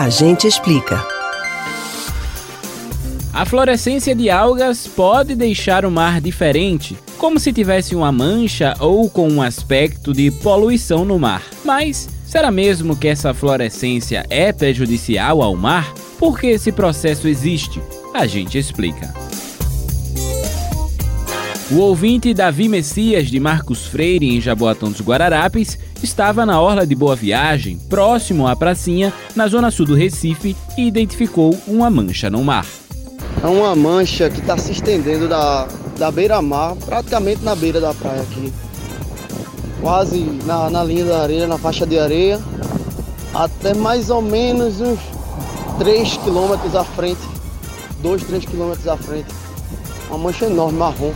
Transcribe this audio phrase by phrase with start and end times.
[0.00, 1.06] A gente explica.
[3.34, 9.10] A fluorescência de algas pode deixar o mar diferente, como se tivesse uma mancha ou
[9.10, 11.42] com um aspecto de poluição no mar.
[11.66, 15.92] Mas será mesmo que essa fluorescência é prejudicial ao mar?
[16.18, 17.78] Por que esse processo existe?
[18.14, 19.29] A gente explica.
[21.72, 26.96] O ouvinte Davi Messias de Marcos Freire, em Jaboatão dos Guararapes, estava na orla de
[26.96, 32.42] Boa Viagem, próximo à pracinha, na zona sul do Recife, e identificou uma mancha no
[32.42, 32.66] mar.
[33.40, 38.22] É uma mancha que está se estendendo da, da beira-mar, praticamente na beira da praia
[38.22, 38.52] aqui.
[39.80, 42.40] Quase na, na linha da areia, na faixa de areia,
[43.32, 44.98] até mais ou menos uns
[45.78, 47.20] 3 quilômetros à frente.
[48.02, 49.28] 2, 3 quilômetros à frente.
[50.08, 51.12] Uma mancha enorme, marrom.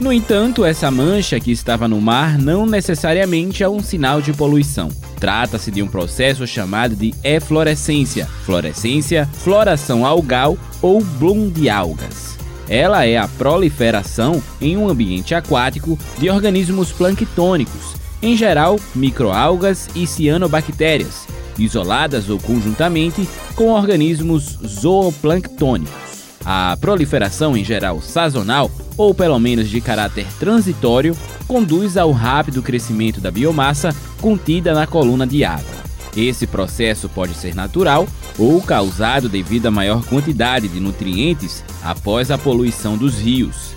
[0.00, 4.88] No entanto, essa mancha que estava no mar não necessariamente é um sinal de poluição.
[5.20, 12.36] Trata-se de um processo chamado de eflorescência, florescência, floração algal ou bloom de algas.
[12.68, 20.06] Ela é a proliferação em um ambiente aquático de organismos planctônicos, em geral microalgas e
[20.06, 21.26] cianobactérias,
[21.58, 26.11] isoladas ou conjuntamente com organismos zooplânctônicos.
[26.44, 33.20] A proliferação, em geral sazonal, ou pelo menos de caráter transitório, conduz ao rápido crescimento
[33.20, 35.82] da biomassa contida na coluna de água.
[36.16, 38.06] Esse processo pode ser natural
[38.38, 43.74] ou causado devido à maior quantidade de nutrientes após a poluição dos rios.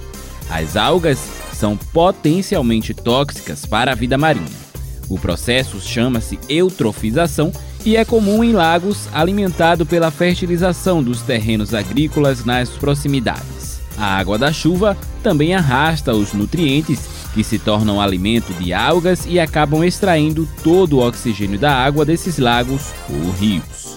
[0.50, 1.19] As algas
[1.53, 4.66] são potencialmente tóxicas para a vida marinha.
[5.09, 7.52] O processo chama-se eutrofização
[7.86, 13.80] e é comum em lagos alimentado pela fertilização dos terrenos agrícolas nas proximidades.
[13.97, 17.00] A água da chuva também arrasta os nutrientes
[17.34, 22.38] que se tornam alimento de algas e acabam extraindo todo o oxigênio da água desses
[22.38, 23.95] lagos ou rios.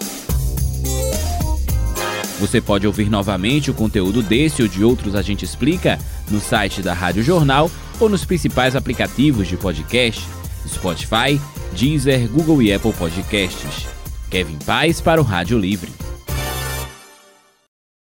[2.41, 5.99] Você pode ouvir novamente o conteúdo desse ou de outros A Gente Explica
[6.31, 10.25] no site da Rádio Jornal ou nos principais aplicativos de podcast,
[10.67, 11.41] Spotify,
[11.73, 13.87] Deezer, Google e Apple Podcasts.
[14.31, 16.08] Kevin Paz para o Rádio Livre.